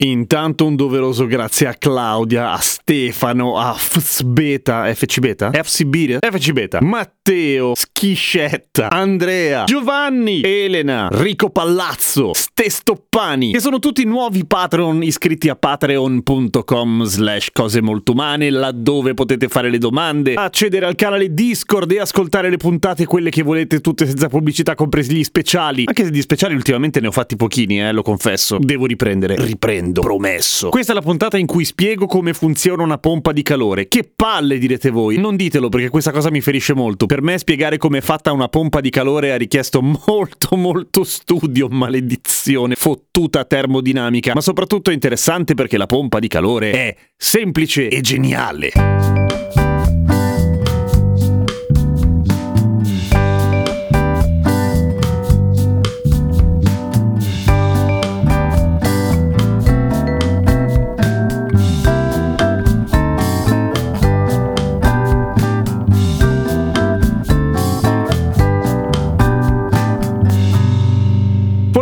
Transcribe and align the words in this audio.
Intanto 0.00 0.64
un 0.64 0.76
doveroso 0.76 1.26
grazie 1.26 1.66
a 1.66 1.74
Claudia, 1.74 2.52
a 2.52 2.58
Stefano, 2.58 3.58
a 3.58 3.72
FC 3.72 4.22
Beta, 4.22 4.84
FC 4.94 5.18
Beta? 5.18 5.50
FC 5.50 5.82
Beta? 5.82 6.20
FC 6.30 6.52
Beta, 6.52 6.80
Matteo, 6.80 7.72
Schiscetta, 7.74 8.90
Andrea, 8.90 9.64
Giovanni, 9.64 10.42
Elena, 10.42 11.08
Rico 11.10 11.50
Pallazzo, 11.50 12.32
Ste 12.32 12.70
Stoppani, 12.70 13.50
che 13.50 13.58
sono 13.58 13.80
tutti 13.80 14.04
nuovi 14.04 14.46
patron 14.46 15.02
iscritti 15.02 15.48
a 15.48 15.56
patreon.com 15.56 17.02
slash 17.02 17.50
cose 17.52 17.80
molto 17.80 18.12
umane, 18.12 18.50
laddove 18.50 19.14
potete 19.14 19.48
fare 19.48 19.68
le 19.68 19.78
domande, 19.78 20.34
accedere 20.34 20.86
al 20.86 20.94
canale 20.94 21.34
Discord 21.34 21.90
e 21.90 21.98
ascoltare 21.98 22.50
le 22.50 22.56
puntate, 22.56 23.04
quelle 23.04 23.30
che 23.30 23.42
volete 23.42 23.80
tutte 23.80 24.06
senza 24.06 24.28
pubblicità, 24.28 24.76
compresi 24.76 25.12
gli 25.12 25.24
speciali. 25.24 25.82
Anche 25.86 26.04
se 26.04 26.12
di 26.12 26.20
speciali 26.20 26.54
ultimamente 26.54 27.00
ne 27.00 27.08
ho 27.08 27.10
fatti 27.10 27.34
pochini, 27.34 27.80
eh, 27.82 27.90
lo 27.90 28.02
confesso. 28.02 28.58
Devo 28.60 28.86
riprendere. 28.86 29.34
Riprendo 29.88 30.00
promesso. 30.00 30.68
Questa 30.68 30.92
è 30.92 30.94
la 30.94 31.02
puntata 31.02 31.38
in 31.38 31.46
cui 31.46 31.64
spiego 31.64 32.06
come 32.06 32.34
funziona 32.34 32.82
una 32.82 32.98
pompa 32.98 33.32
di 33.32 33.42
calore. 33.42 33.88
Che 33.88 34.10
palle 34.14 34.58
direte 34.58 34.90
voi? 34.90 35.18
Non 35.18 35.36
ditelo 35.36 35.68
perché 35.68 35.88
questa 35.88 36.10
cosa 36.10 36.30
mi 36.30 36.40
ferisce 36.40 36.74
molto. 36.74 37.06
Per 37.06 37.22
me 37.22 37.38
spiegare 37.38 37.76
come 37.78 37.98
è 37.98 38.00
fatta 38.00 38.32
una 38.32 38.48
pompa 38.48 38.80
di 38.80 38.90
calore 38.90 39.32
ha 39.32 39.36
richiesto 39.36 39.80
molto 40.06 40.56
molto 40.56 41.04
studio, 41.04 41.68
maledizione, 41.68 42.74
fottuta 42.74 43.44
termodinamica, 43.44 44.32
ma 44.34 44.40
soprattutto 44.40 44.90
è 44.90 44.94
interessante 44.94 45.54
perché 45.54 45.76
la 45.76 45.86
pompa 45.86 46.18
di 46.18 46.28
calore 46.28 46.70
è 46.72 46.96
semplice 47.16 47.88
e 47.88 48.00
geniale. 48.00 49.57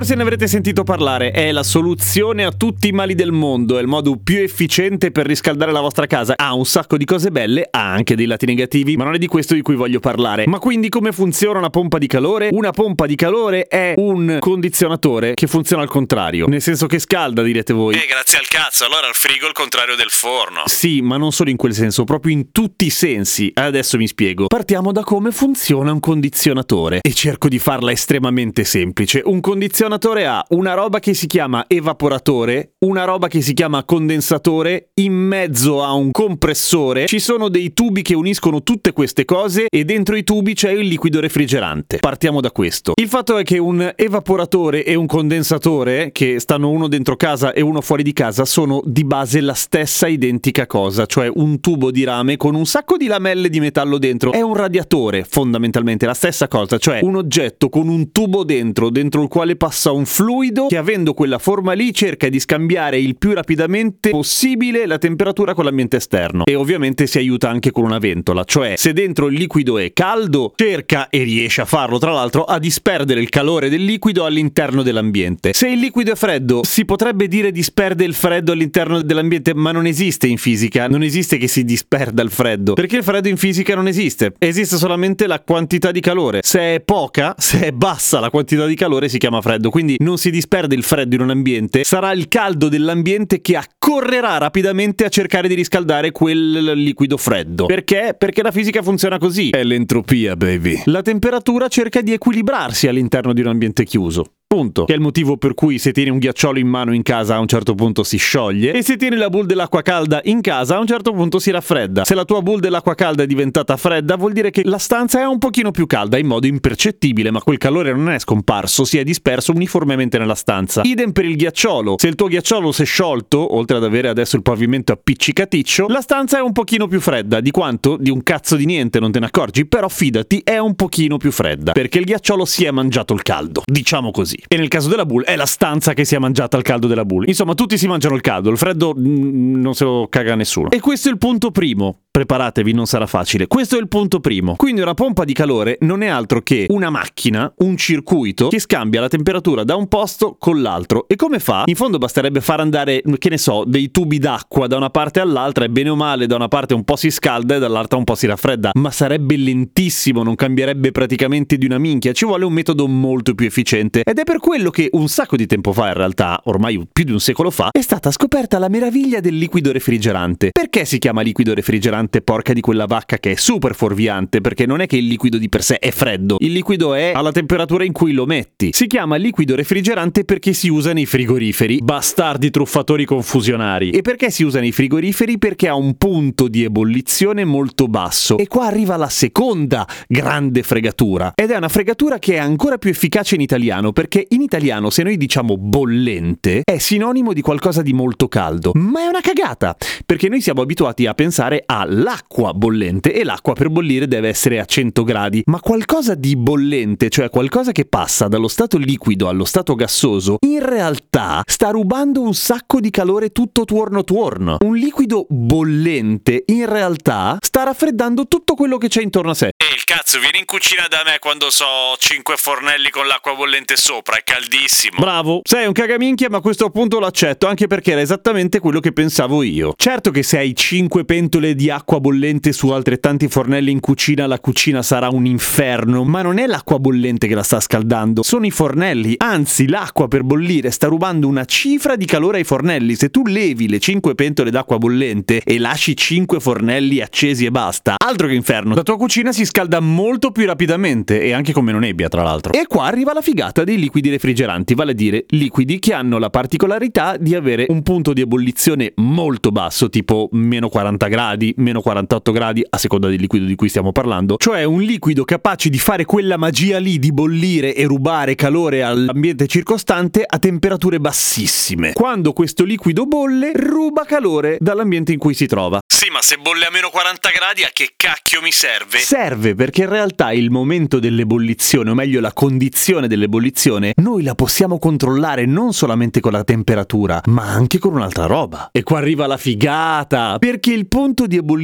Forse 0.06 0.22
ne 0.22 0.30
avrete 0.30 0.46
sentito 0.46 0.84
parlare, 0.84 1.32
è 1.32 1.50
la 1.50 1.64
soluzione 1.64 2.44
a 2.44 2.52
tutti 2.52 2.86
i 2.86 2.92
mali 2.92 3.16
del 3.16 3.32
mondo, 3.32 3.76
è 3.76 3.80
il 3.80 3.88
modo 3.88 4.16
più 4.22 4.38
efficiente 4.38 5.10
per 5.10 5.26
riscaldare 5.26 5.72
la 5.72 5.80
vostra 5.80 6.06
casa. 6.06 6.34
Ha 6.36 6.54
un 6.54 6.64
sacco 6.64 6.96
di 6.96 7.04
cose 7.04 7.32
belle, 7.32 7.66
ha 7.68 7.90
anche 7.90 8.14
dei 8.14 8.26
lati 8.26 8.46
negativi, 8.46 8.96
ma 8.96 9.02
non 9.02 9.14
è 9.14 9.18
di 9.18 9.26
questo 9.26 9.54
di 9.54 9.62
cui 9.62 9.74
voglio 9.74 9.98
parlare. 9.98 10.46
Ma 10.46 10.60
quindi 10.60 10.90
come 10.90 11.10
funziona 11.10 11.58
una 11.58 11.70
pompa 11.70 11.98
di 11.98 12.06
calore? 12.06 12.50
Una 12.53 12.70
pompa 12.70 13.06
di 13.06 13.16
calore 13.16 13.66
è 13.66 13.94
un 13.97 14.36
condizionatore 14.38 15.34
che 15.34 15.48
funziona 15.48 15.82
al 15.82 15.88
contrario, 15.88 16.47
nel 16.47 16.62
senso 16.62 16.86
che 16.86 17.00
scalda, 17.00 17.42
direte 17.42 17.72
voi. 17.72 17.97
Eh, 17.97 18.06
grazie 18.08 18.38
al 18.38 18.47
cazzo, 18.47 18.84
allora 18.84 19.08
il 19.08 19.14
frigo 19.16 19.47
è 19.47 19.48
il 19.48 19.54
contrario 19.54 19.97
del 19.97 20.10
forno. 20.10 20.62
Sì, 20.66 21.00
ma 21.00 21.16
non 21.16 21.32
solo 21.32 21.50
in 21.50 21.56
quel 21.56 21.75
senso, 21.75 22.04
proprio 22.04 22.32
in 22.32 22.52
tutti 22.52 22.86
i 22.86 22.91
sensi. 22.91 23.50
Adesso 23.52 23.97
mi 23.97 24.06
spiego. 24.06 24.47
Partiamo 24.47 24.92
da 24.92 25.02
come 25.02 25.32
funziona 25.32 25.91
un 25.91 25.98
condizionatore 25.98 27.00
e 27.02 27.12
cerco 27.12 27.48
di 27.48 27.58
farla 27.58 27.91
estremamente 27.91 28.62
semplice. 28.62 29.20
Un 29.25 29.41
condizionatore 29.41 29.94
ha 30.26 30.44
una 30.50 30.74
roba 30.74 30.98
che 30.98 31.14
si 31.14 31.26
chiama 31.26 31.64
evaporatore, 31.66 32.72
una 32.80 33.04
roba 33.04 33.28
che 33.28 33.40
si 33.40 33.54
chiama 33.54 33.84
condensatore, 33.84 34.90
in 34.94 35.12
mezzo 35.12 35.82
a 35.82 35.92
un 35.94 36.10
compressore 36.10 37.06
ci 37.06 37.18
sono 37.18 37.48
dei 37.48 37.72
tubi 37.72 38.02
che 38.02 38.14
uniscono 38.14 38.62
tutte 38.62 38.92
queste 38.92 39.24
cose 39.24 39.66
e 39.68 39.84
dentro 39.84 40.16
i 40.16 40.22
tubi 40.24 40.54
c'è 40.54 40.70
il 40.70 40.86
liquido 40.86 41.20
refrigerante. 41.20 41.98
Partiamo 41.98 42.40
da 42.40 42.50
questo. 42.50 42.92
Il 42.96 43.08
fatto 43.08 43.38
è 43.38 43.42
che 43.42 43.58
un 43.58 43.92
evaporatore 43.96 44.84
e 44.84 44.94
un 44.94 45.06
condensatore, 45.06 46.10
che 46.12 46.40
stanno 46.40 46.68
uno 46.70 46.88
dentro 46.88 47.16
casa 47.16 47.52
e 47.52 47.60
uno 47.60 47.80
fuori 47.80 48.02
di 48.02 48.12
casa, 48.12 48.44
sono 48.44 48.82
di 48.84 49.04
base 49.04 49.40
la 49.40 49.54
stessa 49.54 50.06
identica 50.06 50.66
cosa, 50.66 51.06
cioè 51.06 51.30
un 51.32 51.60
tubo 51.60 51.90
di 51.90 52.04
rame 52.04 52.36
con 52.36 52.54
un 52.54 52.66
sacco 52.66 52.96
di 52.96 53.06
lamelle 53.06 53.48
di 53.48 53.60
metallo 53.60 53.98
dentro. 53.98 54.32
È 54.32 54.42
un 54.42 54.54
radiatore, 54.54 55.24
fondamentalmente 55.24 56.06
la 56.06 56.14
stessa 56.14 56.48
cosa, 56.48 56.78
cioè 56.78 57.00
un 57.02 57.16
oggetto 57.16 57.68
con 57.68 57.88
un 57.88 58.12
tubo 58.12 58.44
dentro, 58.44 58.90
dentro 58.90 59.22
il 59.22 59.28
quale 59.28 59.56
passa 59.56 59.85
passa 59.86 59.92
un 59.92 60.06
fluido 60.06 60.66
che 60.66 60.76
avendo 60.76 61.14
quella 61.14 61.38
forma 61.38 61.72
lì 61.72 61.92
cerca 61.92 62.28
di 62.28 62.41
scambiare 62.41 62.98
il 62.98 63.16
più 63.16 63.32
rapidamente 63.32 64.10
possibile 64.10 64.86
la 64.86 64.98
temperatura 64.98 65.54
con 65.54 65.64
l'ambiente 65.64 65.97
esterno. 65.97 66.44
E 66.44 66.54
ovviamente 66.54 67.06
si 67.06 67.19
aiuta 67.19 67.48
anche 67.48 67.70
con 67.70 67.84
una 67.84 67.98
ventola, 67.98 68.44
cioè 68.44 68.75
se 68.76 68.92
dentro 68.92 69.28
il 69.28 69.38
liquido 69.38 69.78
è 69.78 69.92
caldo 69.92 70.52
cerca 70.56 71.08
e 71.08 71.22
riesce 71.22 71.60
a 71.60 71.64
farlo 71.64 71.98
tra 71.98 72.12
l'altro 72.12 72.44
a 72.44 72.58
disperdere 72.58 73.20
il 73.20 73.28
calore 73.28 73.69
del 73.69 73.84
liquido 73.84 74.25
all'interno 74.25 74.82
dell'ambiente. 74.82 75.52
Se 75.52 75.69
il 75.69 75.78
liquido 75.78 76.12
è 76.12 76.16
freddo 76.16 76.62
si 76.64 76.84
potrebbe 76.84 77.28
dire 77.28 77.52
disperde 77.52 78.04
il 78.04 78.14
freddo 78.14 78.52
all'interno 78.52 79.02
dell'ambiente 79.02 79.54
ma 79.54 79.72
non 79.72 79.86
esiste 79.86 80.26
in 80.26 80.38
fisica, 80.38 80.88
non 80.88 81.02
esiste 81.02 81.36
che 81.36 81.48
si 81.48 81.64
disperda 81.64 82.22
il 82.22 82.30
freddo. 82.30 82.72
Perché 82.75 82.96
il 82.96 83.04
freddo 83.04 83.28
in 83.28 83.36
fisica 83.36 83.75
non 83.75 83.86
esiste, 83.86 84.32
esiste 84.38 84.76
solamente 84.76 85.26
la 85.26 85.41
quantità 85.41 85.92
di 85.92 86.00
calore. 86.00 86.41
Se 86.42 86.75
è 86.75 86.80
poca, 86.80 87.34
se 87.38 87.66
è 87.66 87.72
bassa 87.72 88.20
la 88.20 88.30
quantità 88.30 88.66
di 88.66 88.75
calore 88.75 89.08
si 89.08 89.19
chiama 89.19 89.41
freddo 89.41 89.70
quindi 89.76 89.97
non 89.98 90.16
si 90.16 90.31
disperde 90.31 90.75
il 90.75 90.82
freddo 90.82 91.16
in 91.16 91.20
un 91.20 91.28
ambiente, 91.28 91.84
sarà 91.84 92.10
il 92.12 92.28
caldo 92.28 92.70
dell'ambiente 92.70 93.42
che 93.42 93.56
accorrerà 93.56 94.38
rapidamente 94.38 95.04
a 95.04 95.10
cercare 95.10 95.48
di 95.48 95.54
riscaldare 95.54 96.12
quel 96.12 96.72
liquido 96.72 97.19
freddo. 97.19 97.66
Perché? 97.66 98.14
Perché 98.16 98.41
la 98.42 98.53
fisica 98.53 98.81
funziona 98.81 99.19
così. 99.19 99.50
È 99.50 99.62
l'entropia, 99.62 100.34
baby. 100.34 100.81
La 100.87 101.03
temperatura 101.03 101.69
cerca 101.69 102.00
di 102.00 102.14
equilibrarsi 102.14 102.88
all'interno 102.88 103.34
di 103.34 103.42
un 103.42 103.48
ambiente 103.48 103.84
chiuso. 103.84 104.25
Punto. 104.48 104.84
Che 104.84 104.92
è 104.92 104.94
il 104.94 105.02
motivo 105.02 105.36
per 105.36 105.54
cui 105.54 105.76
se 105.76 105.90
tieni 105.90 106.08
un 106.08 106.18
ghiacciolo 106.18 106.60
in 106.60 106.68
mano 106.68 106.94
in 106.94 107.02
casa 107.02 107.34
a 107.34 107.40
un 107.40 107.48
certo 107.48 107.74
punto 107.74 108.04
si 108.04 108.16
scioglie 108.16 108.74
e 108.74 108.82
se 108.84 108.96
tieni 108.96 109.16
la 109.16 109.28
boule 109.28 109.46
dell'acqua 109.46 109.82
calda 109.82 110.20
in 110.22 110.40
casa 110.40 110.76
a 110.76 110.78
un 110.78 110.86
certo 110.86 111.12
punto 111.12 111.40
si 111.40 111.50
raffredda. 111.50 112.04
Se 112.04 112.14
la 112.14 112.24
tua 112.24 112.40
boule 112.42 112.60
dell'acqua 112.60 112.94
calda 112.94 113.24
è 113.24 113.26
diventata 113.26 113.76
fredda 113.76 114.14
vuol 114.14 114.30
dire 114.32 114.50
che 114.50 114.62
la 114.64 114.78
stanza 114.78 115.18
è 115.18 115.24
un 115.24 115.38
pochino 115.38 115.72
più 115.72 115.86
calda 115.86 116.16
in 116.16 116.28
modo 116.28 116.46
impercettibile, 116.46 117.32
ma 117.32 117.40
quel 117.40 117.58
calore 117.58 117.92
non 117.92 118.08
è 118.08 118.20
scomparso, 118.20 118.84
si 118.84 118.98
è 118.98 119.02
disperso 119.02 119.50
uniformemente 119.50 120.16
nella 120.16 120.36
stanza. 120.36 120.82
Idem 120.84 121.10
per 121.10 121.24
il 121.24 121.34
ghiacciolo. 121.34 121.96
Se 121.98 122.06
il 122.06 122.14
tuo 122.14 122.28
ghiacciolo 122.28 122.70
si 122.70 122.82
è 122.82 122.86
sciolto, 122.86 123.56
oltre 123.56 123.78
ad 123.78 123.82
avere 123.82 124.06
adesso 124.06 124.36
il 124.36 124.42
pavimento 124.42 124.92
appiccicaticcio, 124.92 125.88
la 125.88 126.00
stanza 126.00 126.38
è 126.38 126.40
un 126.40 126.52
pochino 126.52 126.86
più 126.86 127.00
fredda. 127.00 127.40
Di 127.40 127.50
quanto? 127.50 127.96
Di 127.98 128.10
un 128.10 128.22
cazzo 128.22 128.54
di 128.54 128.64
niente, 128.64 129.00
non 129.00 129.10
te 129.10 129.18
ne 129.18 129.26
accorgi, 129.26 129.66
però 129.66 129.88
fidati, 129.88 130.40
è 130.44 130.58
un 130.58 130.76
pochino 130.76 131.16
più 131.16 131.32
fredda, 131.32 131.72
perché 131.72 131.98
il 131.98 132.04
ghiacciolo 132.04 132.44
si 132.44 132.64
è 132.64 132.70
mangiato 132.70 133.12
il 133.12 133.22
caldo. 133.22 133.64
Diciamo 133.66 134.12
così 134.12 134.34
così. 134.36 134.44
E 134.48 134.56
nel 134.56 134.68
caso 134.68 134.88
della 134.88 135.04
Bull 135.04 135.24
è 135.24 135.36
la 135.36 135.46
stanza 135.46 135.92
che 135.92 136.04
si 136.04 136.14
è 136.14 136.18
mangiata 136.18 136.56
al 136.56 136.62
caldo 136.62 136.86
della 136.86 137.04
Bull. 137.04 137.26
Insomma, 137.26 137.54
tutti 137.54 137.76
si 137.76 137.86
mangiano 137.86 138.14
il 138.14 138.20
caldo, 138.20 138.50
il 138.50 138.58
freddo 138.58 138.94
mm, 138.96 139.60
non 139.60 139.75
se 139.75 139.84
lo 139.84 140.06
caga 140.08 140.34
nessuno. 140.34 140.70
E 140.70 140.81
questo 140.81 141.08
è 141.08 141.12
il 141.12 141.19
punto 141.19 141.50
primo. 141.50 142.06
Preparatevi, 142.16 142.72
non 142.72 142.86
sarà 142.86 143.04
facile. 143.04 143.46
Questo 143.46 143.76
è 143.76 143.78
il 143.78 143.88
punto 143.88 144.20
primo. 144.20 144.56
Quindi 144.56 144.80
una 144.80 144.94
pompa 144.94 145.24
di 145.24 145.34
calore 145.34 145.76
non 145.80 146.00
è 146.00 146.06
altro 146.06 146.40
che 146.40 146.64
una 146.70 146.88
macchina, 146.88 147.52
un 147.58 147.76
circuito 147.76 148.48
che 148.48 148.58
scambia 148.58 149.02
la 149.02 149.08
temperatura 149.08 149.64
da 149.64 149.76
un 149.76 149.86
posto 149.86 150.34
con 150.38 150.62
l'altro. 150.62 151.08
E 151.08 151.16
come 151.16 151.40
fa? 151.40 151.64
In 151.66 151.74
fondo 151.74 151.98
basterebbe 151.98 152.40
far 152.40 152.60
andare, 152.60 153.02
che 153.18 153.28
ne 153.28 153.36
so, 153.36 153.64
dei 153.66 153.90
tubi 153.90 154.16
d'acqua 154.16 154.66
da 154.66 154.78
una 154.78 154.88
parte 154.88 155.20
all'altra 155.20 155.66
e 155.66 155.68
bene 155.68 155.90
o 155.90 155.94
male 155.94 156.26
da 156.26 156.36
una 156.36 156.48
parte 156.48 156.72
un 156.72 156.84
po' 156.84 156.96
si 156.96 157.10
scalda 157.10 157.56
e 157.56 157.58
dall'altra 157.58 157.98
un 157.98 158.04
po' 158.04 158.14
si 158.14 158.26
raffredda. 158.26 158.70
Ma 158.72 158.90
sarebbe 158.90 159.36
lentissimo, 159.36 160.22
non 160.22 160.36
cambierebbe 160.36 160.92
praticamente 160.92 161.58
di 161.58 161.66
una 161.66 161.76
minchia. 161.76 162.12
Ci 162.12 162.24
vuole 162.24 162.46
un 162.46 162.52
metodo 162.54 162.88
molto 162.88 163.34
più 163.34 163.44
efficiente. 163.44 164.00
Ed 164.02 164.18
è 164.18 164.24
per 164.24 164.38
quello 164.38 164.70
che 164.70 164.88
un 164.92 165.08
sacco 165.08 165.36
di 165.36 165.44
tempo 165.44 165.74
fa, 165.74 165.88
in 165.88 165.94
realtà, 165.94 166.40
ormai 166.44 166.82
più 166.90 167.04
di 167.04 167.12
un 167.12 167.20
secolo 167.20 167.50
fa, 167.50 167.68
è 167.72 167.82
stata 167.82 168.10
scoperta 168.10 168.58
la 168.58 168.70
meraviglia 168.70 169.20
del 169.20 169.36
liquido 169.36 169.70
refrigerante. 169.70 170.48
Perché 170.50 170.86
si 170.86 170.96
chiama 170.98 171.20
liquido 171.20 171.52
refrigerante? 171.52 172.06
Refrigerante 172.06 172.23
porca 172.23 172.53
di 172.53 172.61
quella 172.61 172.87
vacca 172.87 173.19
che 173.19 173.32
è 173.32 173.35
super 173.37 173.75
fuorviante, 173.75 174.41
perché 174.41 174.67
non 174.67 174.81
è 174.81 174.87
che 174.87 174.97
il 174.97 175.06
liquido 175.06 175.38
di 175.38 175.49
per 175.49 175.62
sé 175.62 175.79
è 175.79 175.91
freddo, 175.91 176.37
il 176.41 176.53
liquido 176.53 176.94
è 176.94 177.12
alla 177.14 177.32
temperatura 177.32 177.85
in 177.85 177.93
cui 177.93 178.12
lo 178.12 178.26
metti. 178.26 178.70
Si 178.73 178.87
chiama 178.87 179.17
liquido 179.17 179.55
refrigerante 179.55 180.25
perché 180.25 180.53
si 180.53 180.69
usa 180.69 180.93
nei 180.93 181.06
frigoriferi, 181.06 181.81
bastardi 181.82 182.50
truffatori 182.50 183.05
confusionari. 183.05 183.91
E 183.91 184.03
perché 184.03 184.31
si 184.31 184.44
usa 184.44 184.61
nei 184.61 184.73
frigoriferi? 184.73 185.38
Perché 185.38 185.69
ha 185.69 185.75
un 185.75 185.97
punto 185.97 186.49
di 186.49 186.64
ebollizione 186.64 187.44
molto 187.44 187.87
basso. 187.88 188.38
E 188.38 188.47
qua 188.47 188.67
arriva 188.67 188.97
la 188.97 189.09
seconda 189.09 189.87
grande 190.06 190.62
fregatura. 190.62 191.32
Ed 191.35 191.50
è 191.50 191.56
una 191.56 191.69
fregatura 191.69 192.19
che 192.19 192.35
è 192.35 192.38
ancora 192.38 192.79
più 192.79 192.91
efficace 192.91 193.35
in 193.35 193.41
italiano, 193.41 193.93
perché 193.93 194.26
in 194.31 194.41
italiano 194.41 194.91
se 194.91 195.02
noi 195.02 195.17
diciamo 195.17 195.56
bollente 195.56 196.62
è 196.64 196.79
sinonimo 196.79 197.32
di 197.32 197.41
qualcosa 197.41 197.82
di 197.82 197.93
molto 197.93 198.29
caldo. 198.29 198.73
Ma 198.75 199.02
è 199.02 199.06
una 199.06 199.20
cagata, 199.20 199.76
perché 200.05 200.29
noi 200.29 200.41
siamo 200.41 200.62
abituati 200.62 201.06
a 201.06 201.14
pensare 201.14 201.62
all'acqua 201.96 202.52
bollente 202.52 203.14
e 203.14 203.25
l'acqua 203.25 203.54
per 203.54 203.70
bollire 203.70 204.06
deve 204.06 204.28
essere 204.28 204.60
a 204.60 204.66
100 204.66 205.02
gradi. 205.02 205.43
Ma 205.46 205.60
qualcosa 205.60 206.14
di 206.14 206.37
bollente, 206.37 207.08
cioè 207.08 207.31
qualcosa 207.31 207.72
che 207.72 207.87
passa 207.87 208.28
dallo 208.28 208.48
stato 208.48 208.76
liquido 208.76 209.28
allo 209.28 209.44
stato 209.44 209.75
gassoso, 209.75 210.37
in 210.46 210.64
realtà 210.64 211.43
sta 211.46 211.70
rubando 211.70 212.20
un 212.20 212.34
sacco 212.34 212.81
di 212.81 212.90
calore 212.90 213.31
tutto 213.31 213.64
tuorno 213.64 214.04
tuorno. 214.04 214.58
Un 214.60 214.76
liquido 214.76 215.26
bollente 215.28 216.44
in 216.46 216.69
realtà 216.69 217.38
sta 217.40 217.62
raffreddando 217.62 218.26
tutto 218.26 218.54
quello 218.54 218.76
che 218.76 218.88
c'è 218.88 219.00
intorno 219.00 219.31
a 219.31 219.34
sé. 219.34 219.46
E 219.46 219.75
il 219.75 219.84
cazzo, 219.84 220.19
vieni 220.19 220.38
in 220.40 220.44
cucina 220.44 220.87
da 220.88 221.02
me 221.04 221.19
quando 221.19 221.50
so 221.50 221.64
5 221.96 222.37
fornelli 222.37 222.90
con 222.90 223.06
l'acqua 223.06 223.34
bollente 223.34 223.75
sopra, 223.76 224.16
è 224.16 224.22
caldissimo. 224.22 224.99
Bravo, 224.99 225.40
sei 225.44 225.66
un 225.66 225.72
cagaminchia, 225.72 226.28
ma 226.28 226.38
a 226.38 226.40
questo 226.40 226.69
punto 226.70 226.99
lo 226.99 227.06
accetto, 227.06 227.46
anche 227.46 227.66
perché 227.66 227.92
era 227.92 228.02
esattamente 228.02 228.60
quello 228.60 228.81
che 228.81 228.92
pensavo 228.92 229.42
io. 229.42 229.72
Certo 229.76 230.10
che 230.10 230.22
se 230.22 230.38
hai 230.38 230.54
5 230.54 231.04
pentole 231.04 231.54
di 231.54 231.70
acqua 231.70 231.86
bollente 232.00 232.53
su 232.53 232.69
altrettanti 232.69 233.29
fornelli 233.29 233.71
in 233.71 233.81
cucina, 233.81 234.27
la 234.27 234.41
cucina 234.41 234.83
sarà 234.83 235.09
un 235.09 235.25
inferno, 235.25 236.05
ma 236.05 236.21
non 236.21 236.38
è 236.38 236.47
l'acqua 236.47 236.79
bollente 236.79 237.29
che 237.29 237.35
la 237.35 237.43
sta 237.43 237.61
scaldando, 237.61 238.23
sono 238.23 238.44
i 238.44 238.50
fornelli. 238.50 239.15
Anzi, 239.17 239.69
l'acqua 239.69 240.09
per 240.09 240.23
bollire 240.23 240.71
sta 240.71 240.88
rubando 240.88 241.29
una 241.29 241.44
cifra 241.44 241.97
di 241.97 242.05
calore 242.05 242.38
ai 242.38 242.44
fornelli. 242.44 242.94
Se 242.97 243.09
tu 243.09 243.23
levi 243.25 243.69
le 243.69 243.79
5 243.79 244.15
pentole 244.15 244.50
d'acqua 244.50 244.79
bollente 244.79 245.41
e 245.44 245.59
lasci 245.59 245.97
5 245.97 246.41
fornelli 246.41 247.00
accesi 247.00 247.44
e 247.44 247.50
basta, 247.50 247.94
altro 247.97 248.27
che 248.27 248.35
inferno. 248.35 248.75
La 248.75 248.83
tua 248.83 248.97
cucina 248.97 249.33
si 249.33 249.44
scalda 249.44 249.81
molto 249.81 250.33
più 250.33 250.44
rapidamente 250.44 251.23
e 251.23 251.33
anche 251.33 251.53
con 251.53 251.65
meno 251.65 251.79
nebbia, 251.79 252.09
tra 252.09 252.23
l'altro. 252.23 252.53
E 252.53 252.67
qua 252.67 252.87
arriva 252.87 253.12
la 253.12 253.23
figata 253.23 253.65
dei 253.65 253.79
liquidi 253.79 254.11
refrigeranti, 254.11 254.75
vale 254.75 254.91
a 254.91 254.94
dire 254.94 255.25
liquidi 255.29 255.79
che 255.79 255.94
hanno 255.94 256.19
la 256.19 256.31
particolarità 256.31 257.17
di 257.17 257.35
avere 257.35 257.67
un 257.69 257.83
punto 257.83 258.12
di 258.12 258.23
ebollizione 258.23 258.93
molto 258.97 259.50
basso, 259.50 259.88
tipo 259.88 260.29
meno 260.33 260.69
40 260.69 261.06
gradi, 261.06 261.55
meno 261.66 261.80
48 261.80 262.30
gradi, 262.30 262.64
a 262.68 262.78
seconda 262.78 263.08
del 263.08 263.18
liquido 263.18 263.44
di 263.44 263.56
cui 263.56 263.68
stiamo 263.68 263.90
parlando, 263.90 264.36
cioè 264.38 264.62
un 264.62 264.80
liquido 264.82 265.24
capace 265.24 265.68
di 265.68 265.78
fare 265.78 266.04
quella 266.04 266.36
magia 266.36 266.78
lì 266.78 267.00
di 267.00 267.12
bollire 267.12 267.74
e 267.74 267.84
rubare 267.86 268.36
calore 268.36 268.84
all'ambiente 268.84 269.48
circostante 269.48 270.24
a 270.24 270.38
temperature 270.38 271.00
bassissime. 271.00 271.92
Quando 271.92 272.32
questo 272.32 272.62
liquido 272.62 273.06
bolle, 273.06 273.50
ruba 273.52 274.04
calore 274.04 274.58
dall'ambiente 274.60 275.12
in 275.12 275.18
cui 275.18 275.34
si 275.34 275.46
trova. 275.46 275.80
Sì, 275.84 276.08
ma 276.10 276.22
se 276.22 276.36
bolle 276.36 276.66
a 276.66 276.70
meno 276.70 276.88
40 276.90 277.30
gradi 277.30 277.64
a 277.64 277.70
che 277.72 277.94
cacchio 277.96 278.40
mi 278.40 278.52
serve? 278.52 278.98
Serve 278.98 279.56
perché 279.56 279.82
in 279.82 279.88
realtà 279.88 280.30
il 280.30 280.50
momento 280.50 281.00
dell'ebollizione, 281.00 281.90
o 281.90 281.94
meglio 281.94 282.20
la 282.20 282.32
condizione 282.32 283.08
dell'ebollizione, 283.08 283.94
noi 283.96 284.22
la 284.22 284.36
possiamo 284.36 284.78
controllare 284.78 285.46
non 285.46 285.72
solamente 285.72 286.20
con 286.20 286.30
la 286.32 286.44
temperatura, 286.44 287.20
ma 287.26 287.50
anche 287.50 287.78
con 287.78 287.94
un'altra 287.94 288.26
roba. 288.26 288.68
E 288.70 288.84
qua 288.84 288.98
arriva 288.98 289.26
la 289.26 289.36
figata! 289.36 290.36
Perché 290.38 290.72
il 290.72 290.86
punto 290.86 291.26
di 291.26 291.36
ebollizione 291.36 291.54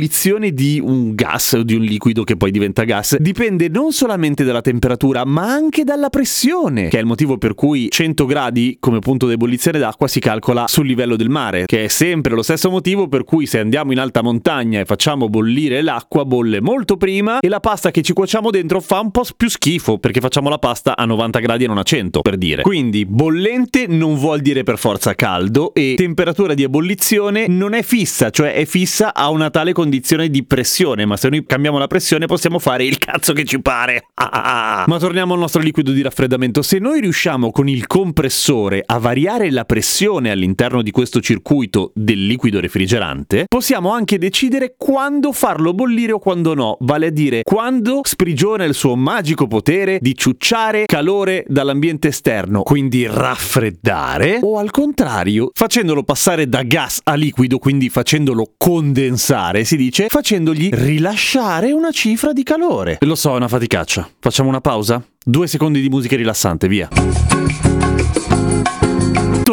di 0.53 0.81
un 0.83 1.15
gas 1.15 1.53
o 1.53 1.63
di 1.63 1.75
un 1.75 1.83
liquido 1.83 2.25
che 2.25 2.37
poi 2.37 2.51
diventa 2.51 2.85
gas 2.85 3.17
dipende 3.19 3.69
non 3.69 3.93
solamente 3.93 4.45
dalla 4.45 4.61
temperatura, 4.61 5.25
ma 5.25 5.53
anche 5.53 5.85
dalla 5.85 6.09
pressione, 6.09 6.89
che 6.89 6.99
è 6.99 7.01
il 7.01 7.07
motivo 7.07 7.39
per 7.39 7.55
cui 7.55 7.91
100 7.91 8.25
gradi 8.27 8.77
come 8.81 8.99
punto 8.99 9.27
di 9.27 9.35
ebollizione 9.35 9.79
d'acqua 9.79 10.09
si 10.09 10.21
calcola 10.21 10.67
sul 10.69 10.87
livello 10.87 11.17
del 11.17 11.29
mare, 11.29 11.67
che 11.67 11.85
è 11.85 11.89
sempre 11.89 12.35
lo 12.35 12.43
stesso 12.43 12.71
motivo 12.71 13.09
per 13.09 13.25
cui 13.25 13.47
se 13.47 13.59
andiamo 13.59 13.93
in 13.93 13.99
alta 13.99 14.23
montagna 14.23 14.81
e 14.81 14.85
facciamo 14.85 15.29
bollire 15.29 15.83
l'acqua, 15.83 16.25
bolle 16.25 16.61
molto 16.61 16.97
prima 16.97 17.41
e 17.41 17.49
la 17.49 17.61
pasta 17.61 17.91
che 17.91 18.03
ci 18.03 18.13
cuociamo 18.13 18.51
dentro 18.51 18.81
fa 18.81 19.01
un 19.01 19.11
po' 19.11 19.25
più 19.37 19.49
schifo 19.49 19.99
perché 19.99 20.21
facciamo 20.21 20.49
la 20.49 20.59
pasta 20.59 20.97
a 20.97 21.05
90 21.05 21.39
gradi 21.39 21.65
e 21.65 21.67
non 21.67 21.79
a 21.79 21.83
100, 21.83 22.23
per 22.23 22.37
dire. 22.37 22.63
Quindi 22.63 23.05
bollente 23.07 23.87
non 23.87 24.17
vuol 24.17 24.41
dire 24.41 24.63
per 24.63 24.79
forza 24.79 25.15
caldo 25.15 25.75
e 25.75 25.95
temperatura 25.97 26.55
di 26.55 26.63
ebollizione 26.63 27.47
non 27.47 27.75
è 27.75 27.83
fissa, 27.83 28.31
cioè 28.31 28.55
è 28.55 28.65
fissa 28.65 29.15
a 29.15 29.31
una 29.31 29.51
tale 29.51 29.73
condizione 29.73 29.82
di 29.91 30.45
pressione, 30.45 31.05
ma 31.05 31.17
se 31.17 31.29
noi 31.29 31.45
cambiamo 31.47 31.79
la 31.79 31.87
pressione 31.87 32.27
possiamo 32.27 32.59
fare 32.59 32.85
il 32.85 32.99
cazzo 32.99 33.33
che 33.33 33.45
ci 33.45 33.61
pare. 33.61 34.05
Ah, 34.15 34.29
ah, 34.31 34.83
ah. 34.83 34.85
Ma 34.87 34.99
torniamo 34.99 35.35
al 35.35 35.41
nostro 35.41 35.61
liquido 35.61 35.93
di 35.93 36.03
raffreddamento. 36.03 36.63
Se 36.63 36.79
noi 36.79 37.01
riusciamo 37.01 37.51
con 37.51 37.69
il 37.69 37.87
compressore 37.87 38.83
a 38.85 38.99
variare 38.99 39.51
la 39.51 39.65
pressione 39.65 40.31
all'interno 40.31 40.83
di 40.83 40.91
questo 40.91 41.21
circuito 41.21 41.93
del 41.95 42.27
liquido 42.27 42.61
refrigerante, 42.61 43.47
possiamo 43.49 43.91
anche 43.91 44.19
decidere 44.19 44.75
quando 44.77 45.33
farlo 45.33 45.73
bollire 45.73 46.13
o 46.13 46.19
quando 46.19 46.55
no, 46.55 46.77
vale 46.81 47.07
a 47.07 47.11
dire 47.11 47.43
quando 47.43 48.01
sprigiona 48.03 48.65
il 48.65 48.75
suo 48.75 48.97
magico 48.97 49.47
potere 49.47 49.99
di 50.01 50.17
ciucciare 50.17 50.87
calore 50.87 51.45
dall'ambiente 51.49 52.09
esterno, 52.09 52.63
quindi 52.63 53.07
raffreddare, 53.07 54.41
o 54.43 54.59
al 54.59 54.71
contrario, 54.71 55.51
facendolo 55.53 56.03
passare 56.03 56.49
da 56.49 56.63
gas 56.63 57.01
a 57.05 57.15
liquido, 57.15 57.59
quindi 57.59 57.89
facendolo 57.89 58.53
condensare, 58.57 59.65
si 59.73 59.77
dice, 59.79 60.09
facendogli 60.11 60.69
rilasciare 60.71 61.73
una 61.73 61.91
cifra 61.93 62.35
di 62.35 62.43
calore. 62.43 62.99
Lo 63.01 63.15
so, 63.15 63.33
è 63.33 63.37
una 63.37 63.49
faticaccia. 63.49 64.07
Facciamo 64.19 64.51
una 64.51 64.61
pausa? 64.61 65.03
Due 65.25 65.47
secondi 65.47 65.81
di 65.81 65.89
musica 65.89 66.15
rilassante, 66.15 66.69
via 66.69 66.91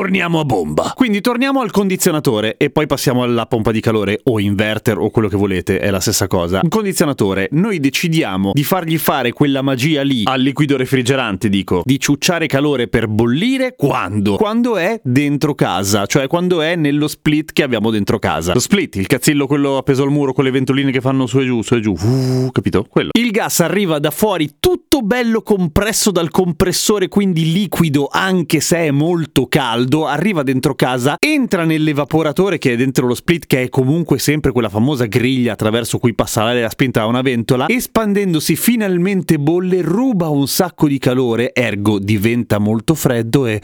torniamo 0.10 0.40
a 0.40 0.44
bomba. 0.44 0.94
Quindi 0.96 1.22
torniamo 1.22 1.62
al 1.62 1.70
condizionatore 1.70 2.58
e 2.58 2.72
poi 2.72 2.88
passiamo 2.88 3.22
alla 3.22 3.46
pompa 3.46 3.72
di 3.72 3.80
calore 3.80 4.20
o 4.24 4.40
inverter 4.40 4.98
o 4.98 5.12
quello 5.12 5.28
che 5.28 5.38
volete, 5.38 5.78
è 5.78 5.92
la 5.92 6.00
stessa 6.00 6.26
cosa. 6.26 6.62
Un 6.64 6.70
condizionatore, 6.70 7.48
noi 7.52 7.80
decidiamo 7.80 8.50
di 8.56 8.64
fargli 8.64 8.98
fare 8.98 9.34
quella 9.34 9.62
magia 9.62 10.02
lì 10.02 10.24
al 10.26 10.42
liquido 10.42 10.78
refrigerante, 10.78 11.48
dico, 11.48 11.84
di 11.86 12.00
ciucciare 12.00 12.48
calore 12.48 12.88
per 12.88 13.08
bollire 13.08 13.76
quando? 13.78 14.36
Quando 14.38 14.78
è 14.78 15.00
dentro 15.04 15.54
casa, 15.54 16.08
cioè 16.08 16.26
quando 16.26 16.62
è 16.62 16.76
nello 16.76 17.08
split 17.08 17.54
che 17.54 17.62
abbiamo 17.62 17.92
dentro 17.92 18.18
casa. 18.18 18.54
Lo 18.54 18.60
split, 18.60 18.96
il 18.96 19.06
cazzillo 19.06 19.46
quello 19.46 19.78
appeso 19.78 20.02
al 20.02 20.10
muro 20.10 20.34
con 20.34 20.44
le 20.44 20.50
ventoline 20.50 20.90
che 20.90 21.02
fanno 21.02 21.28
su 21.28 21.38
e 21.38 21.46
giù, 21.46 21.62
su 21.62 21.76
e 21.76 21.82
giù. 21.82 21.94
Uh, 21.94 22.50
capito? 22.52 22.84
Quello. 22.90 23.12
Il 23.14 23.30
gas 23.30 23.60
arriva 23.60 24.00
da 24.00 24.10
fuori 24.10 24.56
tutto 24.60 25.04
bello 25.04 25.44
compresso 25.44 26.10
dal 26.10 26.32
compressore, 26.32 27.10
quindi 27.10 27.52
liquido 27.52 28.10
anche 28.12 28.60
se 28.60 28.78
è 28.78 28.92
molto 28.92 29.46
caldo 29.46 29.98
arriva 30.06 30.44
dentro 30.44 30.76
casa, 30.76 31.16
entra 31.20 31.66
nell'evaporatore 31.66 32.58
che 32.58 32.74
è 32.74 32.76
dentro 32.76 33.08
lo 33.08 33.14
split, 33.14 33.46
che 33.46 33.64
è 33.64 33.70
comunque 33.70 34.20
sempre 34.20 34.52
quella 34.52 34.70
famosa 34.70 35.06
griglia 35.06 35.54
attraverso 35.54 35.98
cui 35.98 36.14
passa 36.14 36.44
l'aria 36.44 36.70
spinta 36.70 37.02
da 37.02 37.06
una 37.06 37.22
ventola, 37.22 37.68
espandendosi 37.68 38.56
finalmente 38.56 39.38
bolle, 39.40 39.82
ruba 39.82 40.30
un 40.30 40.48
sacco 40.48 40.88
di 40.88 40.98
calore, 40.98 41.54
ergo 41.54 42.00
diventa 42.00 42.60
molto 42.60 42.96
freddo 42.96 43.46
e... 43.46 43.62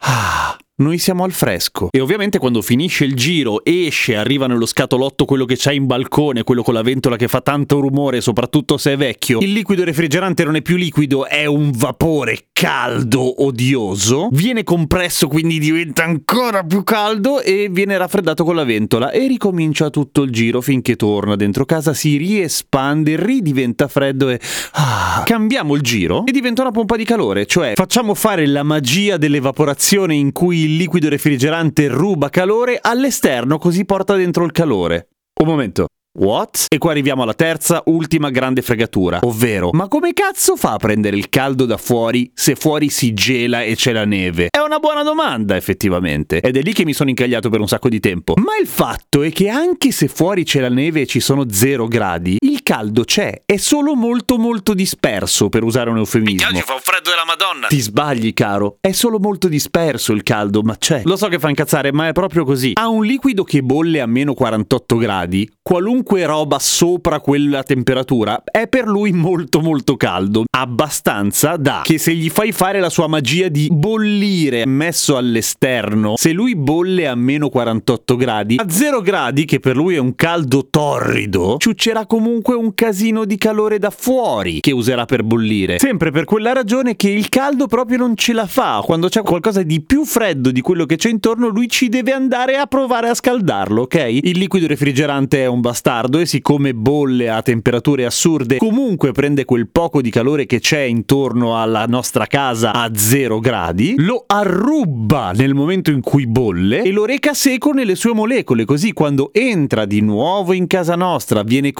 Ah, 0.00 0.56
noi 0.76 0.98
siamo 0.98 1.22
al 1.22 1.30
fresco. 1.30 1.88
E 1.92 2.00
ovviamente 2.00 2.38
quando 2.38 2.60
finisce 2.60 3.04
il 3.04 3.14
giro, 3.14 3.64
esce, 3.64 4.16
arriva 4.16 4.48
nello 4.48 4.66
scatolotto 4.66 5.24
quello 5.24 5.44
che 5.44 5.54
c'è 5.54 5.72
in 5.72 5.86
balcone, 5.86 6.42
quello 6.42 6.64
con 6.64 6.74
la 6.74 6.82
ventola 6.82 7.14
che 7.14 7.28
fa 7.28 7.40
tanto 7.40 7.78
rumore, 7.78 8.20
soprattutto 8.20 8.76
se 8.76 8.94
è 8.94 8.96
vecchio. 8.96 9.38
Il 9.38 9.52
liquido 9.52 9.84
refrigerante 9.84 10.42
non 10.42 10.56
è 10.56 10.62
più 10.62 10.74
liquido, 10.74 11.26
è 11.26 11.46
un 11.46 11.70
vapore 11.72 12.46
caldo, 12.52 13.44
odioso. 13.44 14.30
Viene 14.32 14.64
compresso, 14.64 15.28
quindi 15.28 15.60
diventa 15.60 16.02
ancora 16.02 16.64
più 16.64 16.82
caldo 16.82 17.40
e 17.40 17.68
viene 17.70 17.96
raffreddato 17.96 18.42
con 18.42 18.56
la 18.56 18.64
ventola. 18.64 19.12
E 19.12 19.28
ricomincia 19.28 19.90
tutto 19.90 20.22
il 20.22 20.32
giro 20.32 20.60
finché 20.60 20.96
torna 20.96 21.36
dentro 21.36 21.64
casa, 21.64 21.94
si 21.94 22.16
riespande, 22.16 23.14
ridiventa 23.16 23.86
freddo 23.86 24.28
e... 24.28 24.40
Ah, 24.72 25.22
cambiamo 25.24 25.76
il 25.76 25.82
giro 25.82 26.24
e 26.26 26.32
diventa 26.32 26.62
una 26.62 26.72
pompa 26.72 26.96
di 26.96 27.04
calore, 27.04 27.46
cioè 27.46 27.74
facciamo 27.76 28.14
fare 28.14 28.44
la 28.46 28.64
magia 28.64 29.16
dell'evaporazione 29.16 30.14
in 30.14 30.32
cui 30.32 30.63
il 30.64 30.76
liquido 30.76 31.10
refrigerante 31.10 31.88
ruba 31.88 32.30
calore 32.30 32.78
all'esterno 32.80 33.58
così 33.58 33.84
porta 33.84 34.16
dentro 34.16 34.44
il 34.44 34.52
calore. 34.52 35.08
Un 35.40 35.46
momento. 35.46 35.86
What? 36.16 36.66
E 36.68 36.78
qua 36.78 36.92
arriviamo 36.92 37.24
alla 37.24 37.34
terza, 37.34 37.82
ultima 37.86 38.30
grande 38.30 38.62
fregatura, 38.62 39.18
ovvero, 39.22 39.70
ma 39.72 39.88
come 39.88 40.12
cazzo 40.12 40.54
fa 40.54 40.74
a 40.74 40.76
prendere 40.76 41.16
il 41.16 41.28
caldo 41.28 41.64
da 41.64 41.76
fuori 41.76 42.30
se 42.32 42.54
fuori 42.54 42.88
si 42.88 43.12
gela 43.12 43.64
e 43.64 43.74
c'è 43.74 43.90
la 43.90 44.04
neve? 44.04 44.46
È 44.48 44.60
una 44.60 44.78
buona 44.78 45.02
domanda, 45.02 45.56
effettivamente, 45.56 46.40
ed 46.40 46.56
è 46.56 46.62
lì 46.62 46.72
che 46.72 46.84
mi 46.84 46.92
sono 46.92 47.08
incagliato 47.08 47.50
per 47.50 47.58
un 47.58 47.66
sacco 47.66 47.88
di 47.88 47.98
tempo. 47.98 48.34
Ma 48.36 48.56
il 48.60 48.68
fatto 48.68 49.22
è 49.22 49.32
che 49.32 49.48
anche 49.48 49.90
se 49.90 50.06
fuori 50.06 50.44
c'è 50.44 50.60
la 50.60 50.68
neve 50.68 51.00
e 51.00 51.06
ci 51.06 51.18
sono 51.18 51.46
zero 51.50 51.88
gradi, 51.88 52.36
il 52.38 52.43
caldo 52.64 53.04
c'è, 53.04 53.42
è 53.44 53.56
solo 53.58 53.94
molto 53.94 54.38
molto 54.38 54.74
disperso, 54.74 55.48
per 55.48 55.62
usare 55.62 55.90
un 55.90 55.98
eufemismo. 55.98 56.48
Oggi 56.48 56.62
fa 56.62 56.72
un 56.72 56.80
freddo 56.80 57.10
della 57.10 57.24
Madonna. 57.24 57.68
Ti 57.68 57.78
sbagli, 57.78 58.32
caro. 58.32 58.78
È 58.80 58.90
solo 58.90 59.20
molto 59.20 59.46
disperso 59.46 60.12
il 60.12 60.24
caldo, 60.24 60.62
ma 60.62 60.76
c'è. 60.76 61.02
Lo 61.04 61.16
so 61.16 61.28
che 61.28 61.38
fa 61.38 61.50
incazzare, 61.50 61.92
ma 61.92 62.08
è 62.08 62.12
proprio 62.12 62.44
così. 62.44 62.72
Ha 62.74 62.88
un 62.88 63.04
liquido 63.04 63.44
che 63.44 63.62
bolle 63.62 64.00
a 64.00 64.06
meno 64.06 64.34
48 64.34 64.96
gradi. 64.96 65.48
Qualunque 65.62 66.24
roba 66.24 66.58
sopra 66.58 67.20
quella 67.20 67.62
temperatura 67.62 68.42
è 68.44 68.66
per 68.66 68.86
lui 68.86 69.12
molto 69.12 69.60
molto 69.60 69.96
caldo. 69.96 70.44
Abbastanza 70.50 71.56
da 71.56 71.82
che 71.84 71.98
se 71.98 72.14
gli 72.14 72.30
fai 72.30 72.52
fare 72.52 72.80
la 72.80 72.90
sua 72.90 73.06
magia 73.06 73.48
di 73.48 73.68
bollire 73.70 74.66
messo 74.66 75.16
all'esterno, 75.16 76.16
se 76.16 76.32
lui 76.32 76.56
bolle 76.56 77.06
a 77.06 77.14
meno 77.14 77.50
48 77.50 78.16
gradi, 78.16 78.56
a 78.58 78.68
0 78.68 79.00
gradi, 79.02 79.44
che 79.44 79.60
per 79.60 79.76
lui 79.76 79.96
è 79.96 79.98
un 79.98 80.14
caldo 80.14 80.68
torrido, 80.70 81.56
ciuccerà 81.58 82.06
comunque 82.06 82.53
un 82.54 82.74
casino 82.74 83.24
di 83.24 83.36
calore 83.36 83.78
da 83.78 83.90
fuori 83.90 84.60
che 84.60 84.72
userà 84.72 85.04
per 85.04 85.22
bollire. 85.22 85.78
Sempre 85.78 86.10
per 86.10 86.24
quella 86.24 86.52
ragione 86.52 86.96
che 86.96 87.10
il 87.10 87.28
caldo 87.28 87.66
proprio 87.66 87.98
non 87.98 88.16
ce 88.16 88.32
la 88.32 88.46
fa. 88.46 88.82
Quando 88.84 89.08
c'è 89.08 89.22
qualcosa 89.22 89.62
di 89.62 89.80
più 89.82 90.04
freddo 90.04 90.50
di 90.50 90.60
quello 90.60 90.86
che 90.86 90.96
c'è 90.96 91.10
intorno, 91.10 91.48
lui 91.48 91.68
ci 91.68 91.88
deve 91.88 92.12
andare 92.12 92.56
a 92.56 92.66
provare 92.66 93.08
a 93.08 93.14
scaldarlo, 93.14 93.82
ok? 93.82 93.94
Il 94.22 94.38
liquido 94.38 94.66
refrigerante 94.66 95.42
è 95.42 95.46
un 95.46 95.60
bastardo 95.60 96.18
e 96.18 96.26
siccome 96.26 96.74
bolle 96.74 97.28
a 97.28 97.42
temperature 97.42 98.04
assurde, 98.04 98.56
comunque 98.56 99.12
prende 99.12 99.44
quel 99.44 99.68
poco 99.68 100.00
di 100.00 100.10
calore 100.10 100.46
che 100.46 100.60
c'è 100.60 100.80
intorno 100.80 101.60
alla 101.60 101.84
nostra 101.86 102.26
casa 102.26 102.72
a 102.72 102.90
0 102.94 103.40
gradi, 103.40 103.94
lo 103.98 104.24
arrubba 104.26 105.32
nel 105.32 105.54
momento 105.54 105.90
in 105.90 106.00
cui 106.00 106.26
bolle 106.26 106.82
e 106.82 106.90
lo 106.90 107.04
reca 107.04 107.34
seco 107.34 107.72
nelle 107.72 107.94
sue 107.94 108.14
molecole, 108.14 108.64
così 108.64 108.92
quando 108.92 109.30
entra 109.32 109.84
di 109.84 110.00
nuovo 110.00 110.52
in 110.52 110.66
casa 110.66 110.94
nostra, 110.94 111.42
viene 111.42 111.72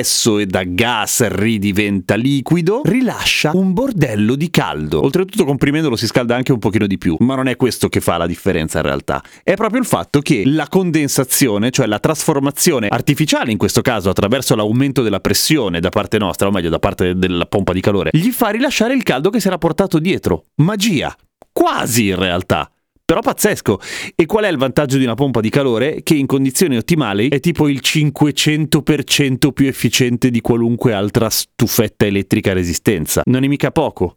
compresso 0.00 0.38
e 0.38 0.46
da 0.46 0.64
gas 0.64 1.26
ridiventa 1.28 2.14
liquido, 2.14 2.80
rilascia 2.84 3.50
un 3.54 3.72
bordello 3.72 4.34
di 4.34 4.50
caldo. 4.50 5.02
Oltretutto 5.02 5.44
comprimendolo 5.44 5.96
si 5.96 6.06
scalda 6.06 6.34
anche 6.34 6.52
un 6.52 6.58
pochino 6.58 6.86
di 6.86 6.96
più, 6.96 7.16
ma 7.20 7.34
non 7.34 7.48
è 7.48 7.56
questo 7.56 7.88
che 7.88 8.00
fa 8.00 8.16
la 8.16 8.26
differenza 8.26 8.78
in 8.78 8.84
realtà. 8.84 9.22
È 9.42 9.54
proprio 9.54 9.80
il 9.80 9.86
fatto 9.86 10.20
che 10.20 10.42
la 10.46 10.66
condensazione, 10.68 11.70
cioè 11.70 11.86
la 11.86 11.98
trasformazione 11.98 12.88
artificiale 12.88 13.50
in 13.50 13.58
questo 13.58 13.82
caso 13.82 14.08
attraverso 14.08 14.54
l'aumento 14.54 15.02
della 15.02 15.20
pressione 15.20 15.80
da 15.80 15.90
parte 15.90 16.18
nostra, 16.18 16.48
o 16.48 16.50
meglio 16.50 16.70
da 16.70 16.78
parte 16.78 17.14
della 17.14 17.46
pompa 17.46 17.72
di 17.72 17.80
calore, 17.80 18.10
gli 18.12 18.30
fa 18.30 18.48
rilasciare 18.48 18.94
il 18.94 19.02
caldo 19.02 19.30
che 19.30 19.40
si 19.40 19.48
era 19.48 19.58
portato 19.58 19.98
dietro. 19.98 20.46
Magia. 20.56 21.14
Quasi 21.52 22.08
in 22.08 22.16
realtà. 22.16 22.70
Però 23.10 23.22
pazzesco. 23.22 23.80
E 24.14 24.24
qual 24.24 24.44
è 24.44 24.48
il 24.48 24.56
vantaggio 24.56 24.96
di 24.96 25.02
una 25.02 25.14
pompa 25.14 25.40
di 25.40 25.50
calore? 25.50 26.04
Che 26.04 26.14
in 26.14 26.26
condizioni 26.26 26.76
ottimali 26.76 27.28
è 27.28 27.40
tipo 27.40 27.68
il 27.68 27.80
500% 27.82 29.50
più 29.50 29.66
efficiente 29.66 30.30
di 30.30 30.40
qualunque 30.40 30.92
altra 30.92 31.28
stufetta 31.28 32.06
elettrica 32.06 32.52
a 32.52 32.54
resistenza. 32.54 33.22
Non 33.24 33.42
è 33.42 33.48
mica 33.48 33.72
poco. 33.72 34.14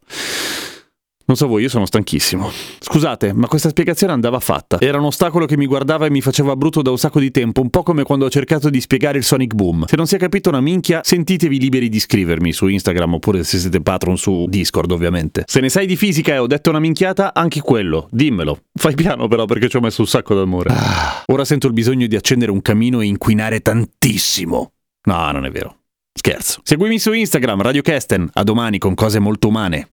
Non 1.25 1.37
so 1.37 1.47
voi, 1.47 1.61
io 1.61 1.69
sono 1.69 1.85
stanchissimo. 1.85 2.51
Scusate, 2.79 3.31
ma 3.31 3.47
questa 3.47 3.69
spiegazione 3.69 4.11
andava 4.11 4.39
fatta. 4.39 4.79
Era 4.81 4.97
un 4.97 5.05
ostacolo 5.05 5.45
che 5.45 5.55
mi 5.55 5.65
guardava 5.65 6.05
e 6.05 6.09
mi 6.09 6.19
faceva 6.19 6.55
brutto 6.55 6.81
da 6.81 6.91
un 6.91 6.97
sacco 6.97 7.19
di 7.19 7.31
tempo, 7.31 7.61
un 7.61 7.69
po' 7.69 7.81
come 7.81 8.03
quando 8.03 8.25
ho 8.25 8.29
cercato 8.29 8.69
di 8.69 8.81
spiegare 8.81 9.17
il 9.17 9.23
Sonic 9.23 9.53
Boom. 9.53 9.85
Se 9.85 9.95
non 9.95 10.05
si 10.05 10.15
è 10.15 10.17
capito 10.17 10.49
una 10.49 10.59
minchia, 10.59 10.99
sentitevi 11.01 11.59
liberi 11.59 11.87
di 11.87 11.99
scrivermi 11.99 12.51
su 12.51 12.67
Instagram 12.67 13.13
oppure 13.13 13.43
se 13.45 13.57
siete 13.57 13.79
patron 13.81 14.17
su 14.17 14.47
Discord, 14.49 14.91
ovviamente. 14.91 15.43
Se 15.47 15.61
ne 15.61 15.69
sai 15.69 15.85
di 15.85 15.95
fisica 15.95 16.33
e 16.33 16.39
ho 16.39 16.47
detto 16.47 16.69
una 16.69 16.79
minchiata, 16.79 17.33
anche 17.33 17.61
quello, 17.61 18.09
dimmelo. 18.11 18.63
Fai 18.73 18.93
piano 18.93 19.29
però 19.29 19.45
perché 19.45 19.69
ci 19.69 19.77
ho 19.77 19.81
messo 19.81 20.01
un 20.01 20.07
sacco 20.07 20.35
d'amore. 20.35 20.73
Ah, 20.73 21.23
ora 21.27 21.45
sento 21.45 21.67
il 21.67 21.73
bisogno 21.73 22.05
di 22.07 22.17
accendere 22.17 22.51
un 22.51 22.61
camino 22.61 22.99
e 22.99 23.05
inquinare 23.05 23.61
tantissimo. 23.61 24.71
No, 25.05 25.31
non 25.31 25.45
è 25.45 25.51
vero. 25.51 25.77
Scherzo. 26.13 26.59
Seguimi 26.63 26.99
su 26.99 27.11
Instagram, 27.13 27.61
Radio 27.61 27.81
Kesten. 27.81 28.29
A 28.33 28.43
domani 28.43 28.77
con 28.77 28.93
cose 28.93 29.19
molto 29.19 29.47
umane. 29.47 29.87